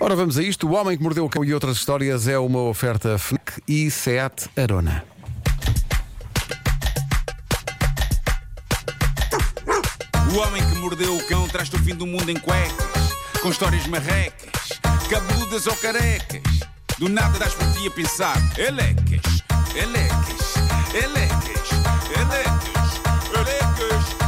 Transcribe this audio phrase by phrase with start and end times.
[0.00, 0.68] Ora, vamos a isto.
[0.68, 4.48] O Homem que Mordeu o Cão e outras histórias é uma oferta FNAC e SEAT
[4.56, 5.04] Arona.
[10.32, 13.86] O homem que mordeu o cão traz-te o fim do mundo em cuecas, com histórias
[13.86, 16.42] marrecas, cabeludas ou carecas.
[16.98, 19.42] Do nada das por ti a pensar, elecas,
[19.74, 20.54] elecas,
[20.94, 21.70] elecas,
[22.14, 23.00] elecas,
[23.34, 24.27] elecas.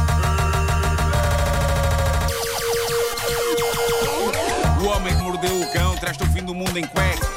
[5.41, 7.27] mordeu o cão traz-te o fim do mundo em cuecas.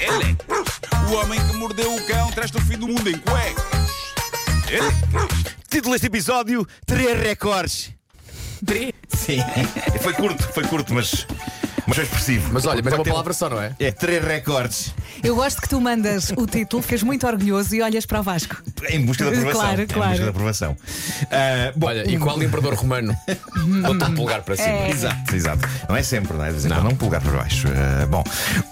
[0.00, 0.80] Elecas.
[1.08, 3.64] O homem que mordeu o cão traz-te o fim do mundo em cuecas.
[4.68, 5.54] Elecas.
[5.68, 7.92] Título deste episódio: Três recordes.
[8.64, 8.92] Tri.
[9.08, 9.38] Sim.
[10.02, 11.24] Foi curto, foi curto, mas,
[11.86, 12.50] mas foi expressivo.
[12.52, 13.72] Mas olha, mas é uma palavra só, não é?
[13.78, 14.94] É, três recordes.
[15.22, 18.56] Eu gosto que tu mandas o título, ficas muito orgulhoso e olhas para o Vasco.
[18.88, 19.60] Em busca da aprovação.
[19.60, 20.10] Claro, Em claro.
[20.10, 20.76] busca da aprovação.
[21.30, 23.16] Ah, bom, Olha, e qual imperador romano
[23.82, 24.68] botou um polegar para cima?
[24.68, 24.90] É.
[24.90, 25.68] Exato, exato.
[25.88, 26.48] Não é sempre, não é?
[26.48, 27.66] De vez em quando não pulgar para baixo.
[27.68, 28.24] Ah, bom,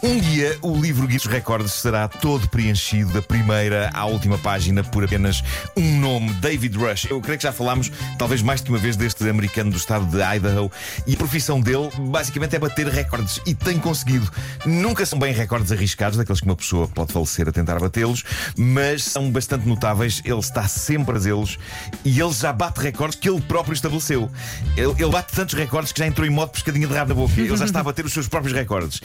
[0.02, 5.05] um dia o livro Guinness Records será todo preenchido da primeira à última página por
[5.05, 5.42] apenas
[5.77, 7.06] um nome, David Rush.
[7.10, 10.16] Eu creio que já falámos, talvez mais de uma vez, deste americano do estado de
[10.19, 10.70] Idaho.
[11.06, 13.03] E a profissão dele, basicamente, é bater recordes.
[13.47, 14.30] E tem conseguido.
[14.64, 18.24] Nunca são bem recordes arriscados, daqueles que uma pessoa pode falecer a tentar batê-los,
[18.56, 20.20] mas são bastante notáveis.
[20.24, 21.58] Ele está sempre a fazê-los
[22.05, 24.30] e ele já bate recordes que ele próprio estabeleceu.
[24.77, 27.41] Ele, ele bate tantos recordes que já entrou em modo pescadinha de rabo na boca.
[27.41, 29.00] Ele já está a bater os seus próprios recordes.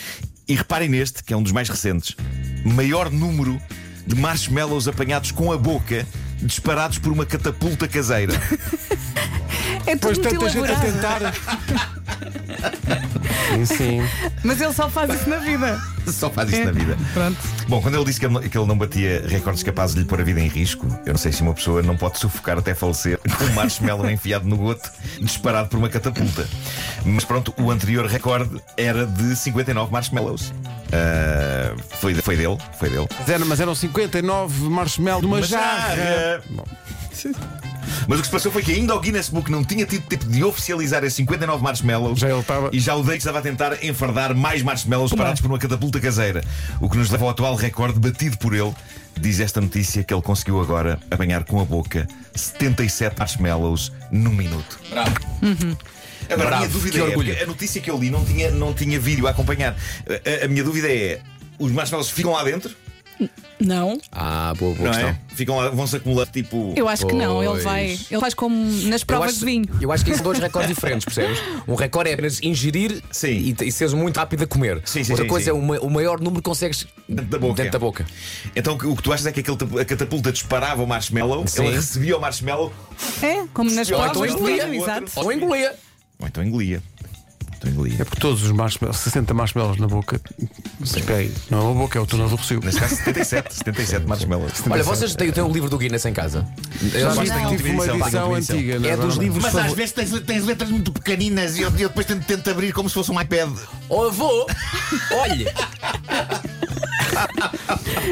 [0.48, 2.16] E reparem neste, que é um dos mais recentes:
[2.66, 3.62] maior número
[4.08, 6.06] de marshmallows apanhados com a boca.
[6.42, 8.34] Disparados por uma catapulta caseira.
[9.86, 11.32] É Pois tudo muito tanta gente a elaborado.
[11.32, 11.90] tentar.
[13.54, 14.02] sim, sim.
[14.44, 15.80] Mas ele só faz isso na vida.
[16.10, 16.98] Só faz isso na vida.
[17.14, 17.38] Pronto.
[17.68, 20.08] Bom, quando ele disse que ele, não- que ele não batia recordes capazes de lhe
[20.08, 22.74] pôr a vida em risco, eu não sei se uma pessoa não pode sufocar até
[22.74, 24.90] falecer com um marshmallow enfiado no goto,
[25.22, 26.48] disparado por uma catapulta.
[27.06, 30.52] Mas pronto, o anterior recorde era de 59 marshmallows.
[30.92, 33.08] Ah, foi, foi dele, foi dele.
[33.20, 35.96] Mas eram, mas eram 59 marshmallows de uma, Uma jarra.
[35.96, 36.42] jarra.
[36.50, 36.66] Bom,
[38.08, 40.26] Mas o que se passou foi que ainda o Guinness Book não tinha tido tempo
[40.26, 42.20] de oficializar esses 59 marshmallows.
[42.20, 45.50] Já ele estava- E já o Dave estava a tentar enfardar mais marshmallows parados por
[45.50, 46.44] uma catapulta caseira.
[46.82, 48.74] O que nos leva ao atual recorde batido por ele.
[49.20, 54.80] Diz esta notícia que ele conseguiu agora apanhar com a boca 77 marshmallows num minuto.
[54.90, 55.12] Bravo.
[56.30, 59.00] Agora, a minha dúvida que é: a notícia que eu li não tinha, não tinha
[59.00, 59.76] vídeo a acompanhar.
[60.08, 61.20] A- a minha dúvida é:
[61.58, 62.74] os marshmallows ficam lá dentro?
[63.60, 65.10] Não, Ah, boa, boa Não questão.
[65.10, 65.20] é?
[65.36, 66.74] Ficam lá, vão-se acumulando tipo.
[66.78, 67.42] eu acho que não.
[67.44, 67.64] Ele Pois.
[67.64, 67.86] vai.
[68.10, 68.56] Ele faz como
[68.88, 69.66] nas provas acho, de vinho.
[69.82, 71.38] eu acho que isso são dois recordes diferentes, percebes?
[71.68, 73.56] Um recorde é apenas ingerir Sim.
[73.60, 74.82] e, e seres muito rápido a comer.
[74.86, 75.50] Sim, sim, Outra sim, coisa sim.
[75.52, 77.56] é o, ma- o maior número que consegues Dentro da boca.
[77.56, 78.06] Dentro da boca.
[78.56, 81.46] Então o que- o que tu achas é que aquele, a catapulta disparava o marshmallow,
[81.48, 81.66] Sim.
[81.66, 82.72] ele recebia o marshmallow,
[83.22, 84.66] É, como nas Ou provas então de engolia.
[84.68, 85.12] vinho, exato.
[85.16, 85.76] Ou engolia.
[86.20, 86.82] ou então engolia.
[87.60, 87.98] Então engolia.
[88.00, 90.20] É por todos os marshmallows, 60 marshmallows na boca.
[90.82, 92.62] Espera aí, não é a boca, é o túnel do Rocio.
[92.64, 94.54] Neste caso 77, 77 marshmallows.
[94.70, 96.48] Olha, vocês têm, têm o livro do Guinness em casa?
[96.82, 99.16] Eu Já já viste tenho- a Tive uma última edição, tenho antiga, não É dos
[99.18, 99.24] Não.
[99.24, 102.50] livros Mas às vezes tens, tens letras muito pequeninas e eu, eu depois tento, tento
[102.50, 103.50] abrir como se fosse um iPad.
[103.90, 104.48] Oh, avô!
[105.12, 105.54] Olha!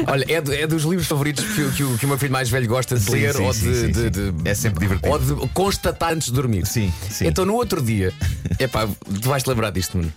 [0.06, 2.48] Olha, é, do- é dos livros favoritos que, o- que que o meu filho mais
[2.48, 4.10] velho gosta de ler ou de, sim, de- sim.
[4.10, 5.12] de- É sempre divertido.
[5.12, 6.66] ou de constatar antes de dormir.
[6.66, 7.26] Sim, sim.
[7.26, 8.12] Então no outro dia,
[8.58, 10.12] epá, tu vais te lembrar disto, Nuno.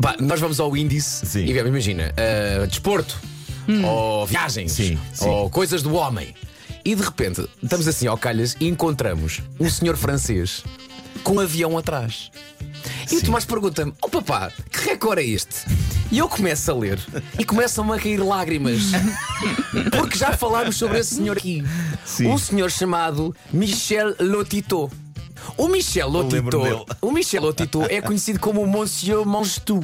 [0.00, 1.44] Pá, nós vamos ao índice Sim.
[1.44, 3.16] e imagina, ah, desporto,
[3.84, 5.26] ou viagens, Sim, sim.
[5.28, 6.34] ou coisas do homem.
[6.84, 10.64] E de repente estamos assim ao calhas e encontramos um senhor francês
[11.22, 12.30] com um avião atrás.
[13.10, 13.26] E o Sim.
[13.26, 15.54] Tomás pergunta-me: Oh papá, que recorde é este?
[16.12, 17.00] E eu começo a ler
[17.38, 18.82] e começam-me a cair lágrimas.
[19.96, 21.64] Porque já falámos sobre esse senhor aqui.
[22.04, 22.28] Sim.
[22.28, 24.90] Um senhor chamado Michel Lotito.
[25.56, 29.82] O Michel Lotito, o Michel Lotito é conhecido como Monsieur Mangetou.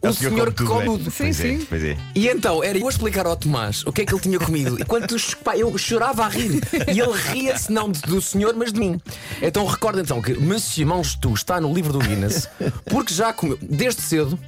[0.00, 0.84] É O senhor que come é.
[0.84, 1.10] tudo.
[1.10, 1.66] Sim, é, sim.
[1.72, 1.96] é.
[2.14, 4.80] E então, era eu a explicar ao Tomás o que é que ele tinha comido.
[4.80, 6.62] Enquanto pá, eu chorava a rir.
[6.94, 9.00] E ele ria-se não do senhor, mas de mim.
[9.42, 12.48] Então recorda então que Monsieur Mangetou está no livro do Guinness
[12.88, 14.38] porque já comeu, desde cedo,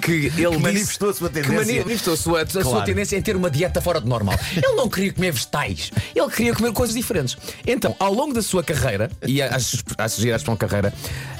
[0.00, 1.82] que ele manifestou a sua que tendência.
[1.82, 2.84] manifestou a sua, a sua Claro.
[2.84, 4.34] tendência em ter uma dieta fora de normal.
[4.56, 7.36] Ele não queria comer vegetais, ele queria comer coisas diferentes.
[7.66, 9.82] Então, ao longo da sua carreira, e às,
[10.18, 10.92] giras para uma carreira,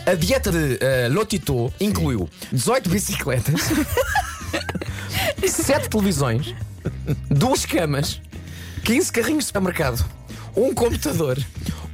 [0.07, 3.61] a dieta de eh, Lotito incluiu 18 bicicletas,
[5.47, 6.55] 7 televisões,
[7.31, 8.21] duas camas,
[8.85, 10.05] 15 carrinhos de supermercado,
[10.57, 11.39] um computador,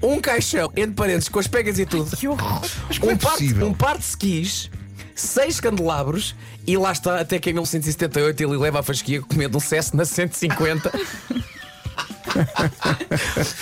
[0.03, 2.11] um caixão, entre parentes, com as pegas e tudo.
[2.17, 3.67] como é Um par, possível?
[3.69, 4.71] um par de skis,
[5.21, 6.35] seis candelabros
[6.67, 10.05] e lá está, até que em 1978 ele leva a fasquia comendo um cesso na
[10.05, 10.93] 150.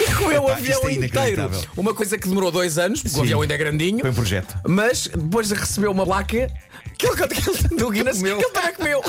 [0.01, 1.51] e comeu o avião é inteiro.
[1.77, 3.23] Uma coisa que demorou dois anos, porque o Sim.
[3.23, 4.01] avião ainda é grandinho.
[4.01, 4.59] Foi um projeto.
[4.67, 6.51] Mas depois recebeu uma placa
[6.99, 8.39] Aquele aquele do Guinness, Comeu.
[8.39, 9.03] ele também comeu.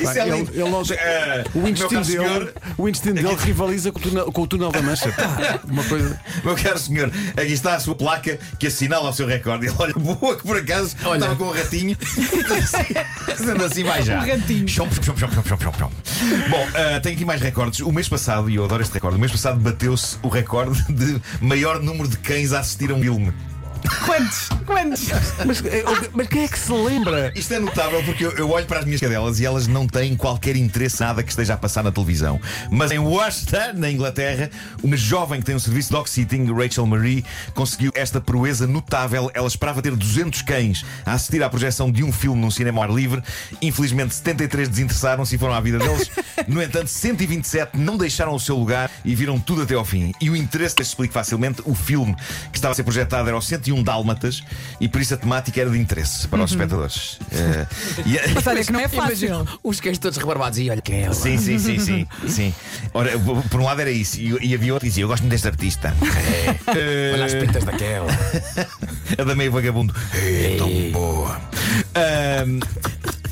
[0.00, 0.50] Isso é ele, lindo.
[0.52, 4.32] ele não- Eh, o meu intestino dele, senhor, o intestino dele rivaliza com o, túnel,
[4.32, 5.12] com o túnel da Mancha.
[5.12, 6.18] Pá, Uma coisa.
[6.42, 9.66] Meu caro senhor, aqui está a sua placa que assinala o seu recorde.
[9.66, 11.18] Ele olha, boa, que por acaso Olha.
[11.18, 11.96] estava com o ratinho.
[13.36, 14.22] Sendo assim, vai já.
[14.22, 14.66] O ratinho.
[14.68, 15.90] Chom, chom, chom, chom, chom, chom, chom.
[16.50, 17.80] Bom, ah, tenho aqui mais recordes.
[17.80, 21.20] O mês passado, e eu adoro este recorde, o mês passado bateu-se o recorde de
[21.40, 23.32] maior número de cães a assistir a um filme.
[24.04, 24.48] Quantos?
[24.66, 25.08] Quantos?
[25.44, 27.32] Mas, eh, mas quem é que se lembra?
[27.34, 30.16] Isto é notável porque eu, eu olho para as minhas cadelas e elas não têm
[30.16, 32.40] qualquer interesse nada que esteja a passar na televisão.
[32.70, 34.50] Mas em Worcester, na Inglaterra,
[34.82, 37.24] uma jovem que tem um serviço de dog sitting, Rachel Marie,
[37.54, 39.30] conseguiu esta proeza notável.
[39.32, 42.90] Ela esperava ter 200 cães a assistir à projeção de um filme num cinema ao
[42.90, 43.22] ar livre.
[43.62, 46.10] Infelizmente, 73 desinteressaram-se e foram à vida deles.
[46.46, 50.12] No entanto, 127 não deixaram o seu lugar e viram tudo até ao fim.
[50.20, 52.14] E o interesse, se explico facilmente, o filme
[52.52, 54.42] que estava a ser projetado era o 101 Dálmatas
[54.80, 57.18] e por isso a temática era de interesse para os espectadores.
[57.32, 57.66] Eh,
[58.06, 59.46] e- Mas olha que não é fácil.
[59.62, 61.14] Os cães todos rebarbados e olha quem é ela.
[61.14, 62.54] Sim, sim, sim, sim, sim.
[62.94, 63.10] Ora,
[63.50, 65.48] por um lado era isso, e, e havia outro que dizia: Eu gosto muito deste
[65.48, 65.94] artista.
[66.74, 67.12] É.
[67.14, 68.08] Olha as pintas daquela.
[69.18, 69.94] A da meio vagabundo.
[70.14, 71.40] É tão boa.
[71.94, 72.60] Ahm,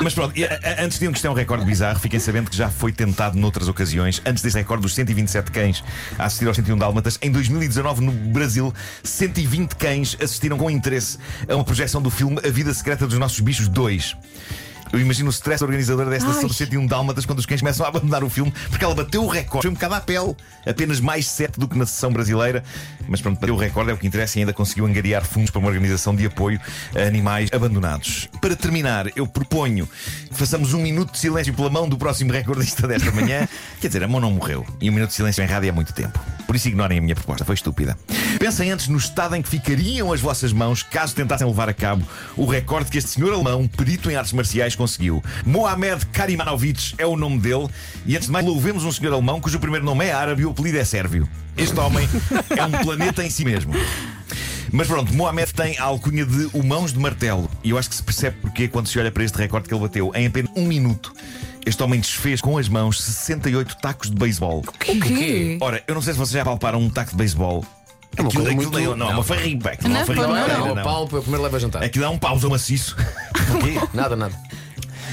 [0.02, 0.34] mas pronto,
[0.78, 3.38] antes de um que isto é um recorde bizarro, fiquem sabendo que já foi tentado
[3.38, 4.20] noutras ocasiões.
[4.26, 5.82] Antes deste recorde dos 127 cães
[6.19, 8.72] a assistir aos 101 Dálmatas, em 2019, no Brasil,
[9.02, 13.40] 120 cães assistiram com interesse a uma projeção do filme A Vida Secreta dos Nossos
[13.40, 14.16] Bichos 2.
[14.93, 17.88] Eu imagino o stress organizador desta sessão dos 101 Dálmatas quando os cães começam a
[17.88, 19.62] abandonar o filme, porque ela bateu o recorde.
[19.62, 20.35] Foi um bocado à pele,
[20.67, 22.62] apenas mais 7 do que na sessão brasileira.
[23.09, 25.59] Mas pronto, bateu o recorde, é o que interessa e ainda conseguiu angariar fundos para
[25.59, 26.61] uma organização de apoio
[26.94, 28.29] a animais abandonados.
[28.41, 29.88] Para terminar, eu proponho
[30.29, 33.49] que façamos um minuto de silêncio pela mão do próximo recordista desta manhã.
[33.81, 34.67] Quer dizer, a mão não morreu.
[34.81, 36.19] E um minuto de silêncio em rádio é muito tempo.
[36.46, 37.98] Por isso ignorem a minha proposta, foi estúpida.
[38.38, 42.06] Pensem antes no estado em que ficariam as vossas mãos caso tentassem levar a cabo
[42.37, 45.22] o recorde que este senhor alemão, perito em artes marciais, conseguiu.
[45.44, 47.69] Mohamed Karimanovic é o nome dele.
[48.04, 50.50] E antes de mais, louvemos um senhor alemão cujo primeiro nome é árabe e o
[50.50, 51.28] apelido é sérvio.
[51.56, 52.08] Este homem
[52.56, 53.72] é um planeta em si mesmo.
[54.72, 57.49] Mas pronto, Mohamed tem a alcunha de o mãos de martelo.
[57.64, 59.81] E eu acho que se percebe porque quando se olha para este recorde que ele
[59.81, 61.12] bateu em apenas um minuto.
[61.66, 64.60] Este homem desfez com as mãos 68 tacos de beisebol.
[64.60, 65.58] O quê?
[65.60, 67.64] Ora, eu não sei se vocês já palparam um taco de beisebol.
[68.16, 69.70] É uma Aquilo, coisa aquilo muito- nem- não, é uma farriba.
[69.70, 70.26] Aquilo Não, é uma farriba.
[70.28, 70.82] não, Não, não, não, não.
[70.84, 71.82] pau para comer leva a jantar.
[71.82, 72.96] Aquilo é um pausão maciço.
[73.54, 73.74] O quê?
[73.94, 74.34] Nada, nada.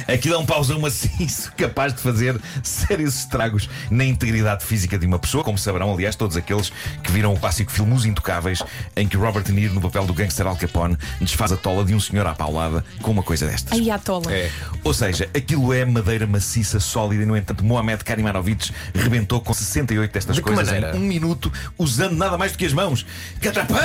[0.07, 5.19] Aquilo é um pausão maciço capaz de fazer sérios estragos na integridade física de uma
[5.19, 6.71] pessoa, como saberão, aliás, todos aqueles
[7.03, 8.61] que viram o clássico filme Os Intocáveis,
[8.95, 11.93] em que Robert De Niro, no papel do gangster Al Capone, desfaz a tola de
[11.93, 13.77] um senhor à paulada com uma coisa destas.
[13.79, 14.31] Ai, a tola.
[14.33, 14.49] É.
[14.83, 20.11] Ou seja, aquilo é madeira maciça, sólida, e no entanto, Mohamed Karimanovic rebentou com 68
[20.11, 20.95] destas De coisas maneira?
[20.95, 23.05] em um minuto, usando nada mais do que as mãos.
[23.41, 23.79] Catrapã!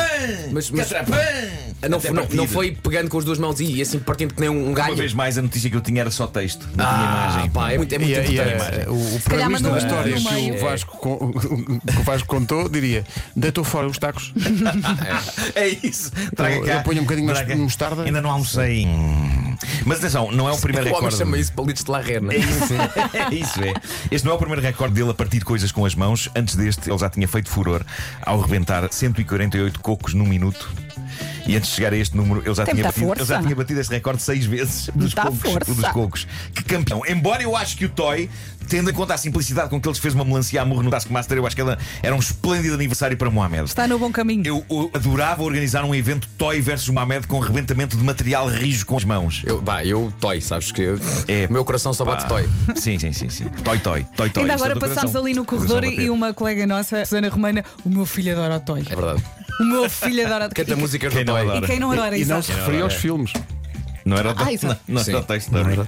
[0.52, 1.16] Mas- mas- Catrapã!
[1.88, 2.36] Não, foi- não, partir.
[2.36, 4.96] não foi pegando com as duas mãos e assim partindo que nem um Uma galho.
[4.96, 7.50] vez mais, a notícia que eu tinha era só texto, não tinha Ah, imagem.
[7.50, 8.88] pá, é muito, é muito E, a- e a- importante.
[8.88, 9.20] o, o
[9.50, 10.54] mandou da história que meio.
[10.54, 11.32] o Vasco, con-
[11.86, 13.04] que o Vasco contou diria:
[13.36, 14.32] deitou fora os tacos.
[15.54, 16.10] É isso.
[16.36, 16.72] Traga Eu- cá.
[16.74, 18.02] eu ponho um bocadinho de mostarda.
[18.04, 18.86] Ainda não almocei.
[18.86, 19.37] Hum.
[19.84, 21.16] Mas atenção, não é o primeiro O homem recorde.
[21.18, 22.32] chama isso palitos de larrena.
[22.32, 23.74] É isso, é isso é.
[24.10, 26.28] Este não é o primeiro recorde dele a partir coisas com as mãos.
[26.36, 27.82] Antes deste, ele já tinha feito furor
[28.22, 30.68] ao rebentar 148 cocos num minuto.
[31.46, 33.42] E antes de chegar a este número, ele já, Tem tinha muita batido, ele já
[33.42, 35.74] tinha batido este recorde seis vezes dos Muita cocos, força.
[35.74, 36.26] dos cocos.
[36.54, 37.02] Que campeão.
[37.08, 38.28] Embora eu acho que o Toy,
[38.68, 41.36] tendo em conta a simplicidade com que ele fez uma melancia a murro no Taskmaster,
[41.38, 43.64] eu acho que ela era um esplêndido aniversário para Mohamed.
[43.64, 44.42] Está no bom caminho.
[44.46, 48.96] Eu, eu adorava organizar um evento Toy versus Mohamed com rebentamento de material rijo com
[48.96, 49.42] as mãos.
[49.44, 52.28] Eu, pá, eu toy, sabes que eu- É, o meu coração só bate pá.
[52.28, 52.48] toy.
[52.76, 53.44] Sim, sim, sim, sim.
[53.64, 54.42] Toy, toy, toy, toy.
[54.42, 58.04] Ainda é agora passámos ali no corredor e uma colega nossa, Susana Romana, o meu
[58.06, 58.80] filho adora o Toy.
[58.90, 59.22] É verdade.
[59.60, 60.76] O meu filho adora o Canta Toy.
[60.76, 61.48] músicas Quem do não toy.
[61.50, 61.64] adora?
[61.64, 62.30] E quem não adora E isso?
[62.30, 63.32] não se referia aos filmes.
[64.04, 64.80] Não era o Ah, Toy, exato.
[64.86, 65.38] não, não era o Toy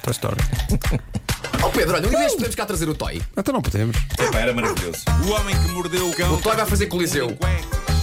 [0.06, 0.36] Não Story.
[1.70, 3.22] Oh Pedro, olha, um dia podemos cá trazer o toy.
[3.36, 3.96] Então não podemos.
[4.18, 5.04] Epá, Era maravilhoso.
[5.24, 6.34] O homem que mordeu o cão.
[6.34, 7.38] O Toy vai fazer coliseu.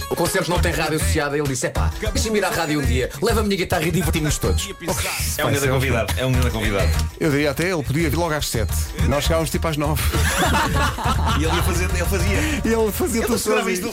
[0.08, 1.36] O concerto não tem rádio associada.
[1.36, 3.90] Ele disse: é pá, deixa-me ir à rádio um dia, leva a minha guitarra e
[3.90, 4.70] divertimos todos.
[5.36, 6.14] É um grande convidado.
[6.16, 6.88] É um grande convidado.
[7.20, 8.72] Eu diria até, ele podia vir logo às 7.
[9.06, 10.02] Nós chegávamos tipo às 9.
[11.38, 12.38] E ele ia fazer, ele fazia.
[12.64, 13.92] Ele fazia tudo sozinho.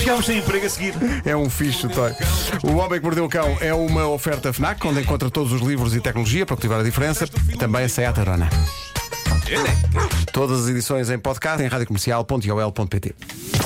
[0.00, 0.94] Ficámos sem emprego a seguir.
[1.24, 2.12] É um fixe toy.
[2.62, 5.94] O Homem que Mordeu o Cão é uma oferta FNAC, onde encontra todos os livros
[5.94, 7.26] e tecnologia para cultivar a diferença.
[7.58, 8.50] Também a Seat Arona.
[10.32, 13.57] Todas as edições em podcast em radiocomercial.ol.pt